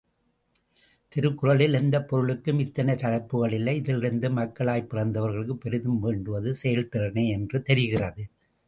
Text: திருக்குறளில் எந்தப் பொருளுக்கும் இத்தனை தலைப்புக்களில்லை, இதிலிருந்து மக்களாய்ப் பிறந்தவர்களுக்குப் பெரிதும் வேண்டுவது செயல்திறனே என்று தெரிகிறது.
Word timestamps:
திருக்குறளில் 1.11 1.73
எந்தப் 1.73 2.07
பொருளுக்கும் 2.07 2.59
இத்தனை 2.59 2.95
தலைப்புக்களில்லை, 2.95 3.75
இதிலிருந்து 3.75 4.29
மக்களாய்ப் 4.29 4.89
பிறந்தவர்களுக்குப் 4.89 5.61
பெரிதும் 5.61 5.99
வேண்டுவது 5.99 6.55
செயல்திறனே 6.63 7.27
என்று 7.29 7.61
தெரிகிறது. 7.61 8.25